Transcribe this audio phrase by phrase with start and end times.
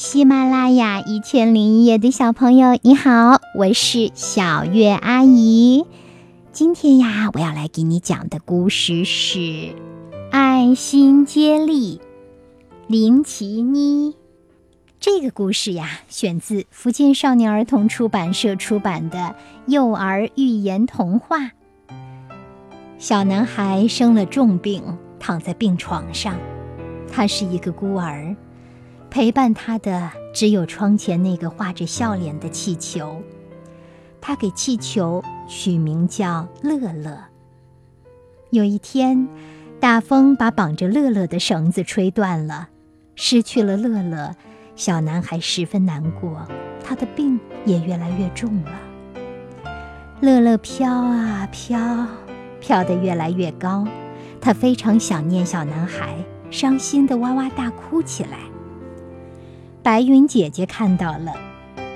[0.00, 5.86] 喜马拉雅一千零一夜的小朋友，你好，我是小月阿姨。
[6.52, 9.38] 今天呀，我要来给你讲的故事是
[10.30, 11.98] 《爱心接力》，
[12.86, 14.14] 林奇妮。
[15.00, 19.34] 这个故事呀，选自福建少年儿童出版社出版的
[19.66, 21.50] 幼儿寓言童话。
[22.98, 24.80] 小男孩生了重病，
[25.18, 26.36] 躺在病床上，
[27.10, 28.36] 他是一个孤儿。
[29.10, 33.22] 陪伴他的只有窗前那个画着笑脸的气球，
[34.20, 37.18] 他给气球取名叫乐乐。
[38.50, 39.26] 有一天，
[39.80, 42.68] 大风把绑着乐乐的绳子吹断了，
[43.14, 44.34] 失去了乐乐，
[44.76, 46.46] 小男孩十分难过，
[46.84, 48.72] 他的病也越来越重了。
[50.20, 52.06] 乐乐飘啊飘，
[52.60, 53.86] 飘得越来越高，
[54.40, 56.14] 他非常想念小男孩，
[56.50, 58.38] 伤心的哇哇大哭起来。
[59.88, 61.32] 白云姐姐看到了，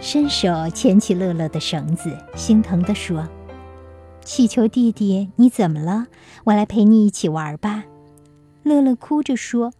[0.00, 3.28] 伸手牵起乐乐的绳子，心疼地说
[4.24, 6.06] ：“气球弟弟，你怎么了？
[6.44, 7.82] 我来陪你一起玩吧。”
[8.62, 9.72] 乐乐哭着说：“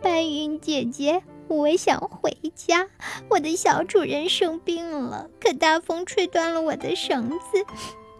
[0.00, 2.86] 白云姐姐，我想回家。
[3.28, 7.36] 我的小主人生病了，可大风吹断了我的绳子，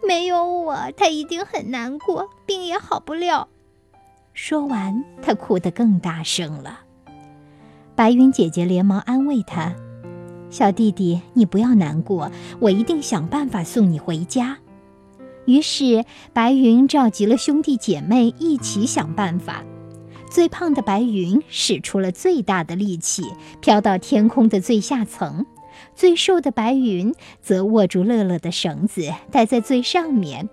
[0.05, 3.47] 没有我，他一定很难过，病也好不了。”
[4.35, 6.81] 说完，他哭得更大声了。
[7.97, 9.75] 白云姐姐连忙安慰他
[10.51, 12.31] ：“小弟弟，你不要难过，
[12.61, 14.59] 我一定想办法送你回家。”
[15.47, 19.65] 于是，白云召集了兄弟姐妹一起想办法。
[20.31, 23.23] 最胖的白云使出了最大的力气，
[23.63, 25.47] 飘到天空的最下层；
[25.95, 30.51] 最瘦的白云则握住乐乐的绳子，待在最上面。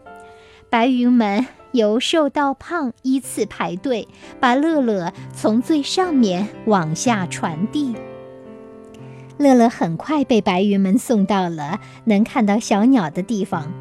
[0.69, 1.45] 白云们。
[1.73, 4.07] 由瘦到胖依次排队，
[4.39, 7.93] 把乐乐从最上面往下传递。
[9.37, 13.73] 乐乐很快被白云们送到了能看到小鸟的地方。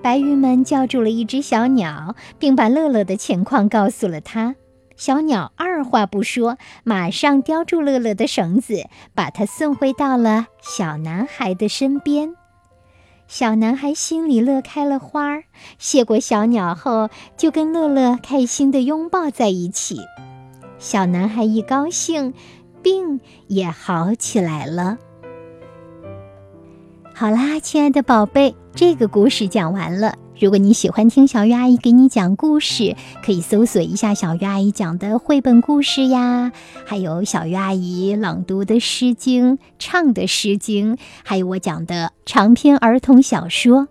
[0.00, 4.54] 白云们叫住了一只小鸟，并把乐乐的情况告诉了他。
[4.96, 12.34] 小鸟二话不说，马上叼住乐乐的绳子，把它送回到了小男孩的身边。
[13.32, 15.44] 小男孩心里乐开了花儿，
[15.78, 20.00] 谢过小鸟后，就跟乐乐开心地拥抱在一起。
[20.78, 22.34] 小男孩一高兴，
[22.82, 24.98] 病也好起来了。
[27.14, 30.14] 好啦，亲爱的宝贝，这个故事讲完了。
[30.38, 36.50] 如果你喜欢听小鱼阿姨给你讲故事，可以搜索一下小鱼阿姨讲的绘本故事呀，
[36.84, 43.88] 还有小鱼阿姨朗读的《诗经》、唱的《诗经》，还有我讲的长篇儿童小说。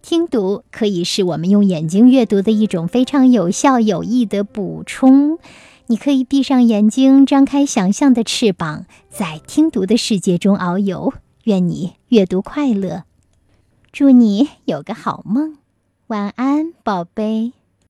[0.00, 5.38] 听读可以是我们用眼睛阅读的一种非常有效有益的补充。
[5.86, 11.12] 你可以闭上眼睛，张开想象的翅膀，在听读的世界中遨游。
[11.44, 13.04] 愿你阅读快乐，
[13.90, 15.56] 祝你有个好梦。
[16.10, 17.52] 晚安，宝贝。